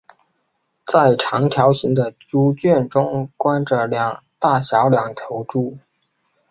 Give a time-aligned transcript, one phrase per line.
[0.83, 3.87] 在长条形的猪圈中关着
[4.39, 5.77] 大小两头猪。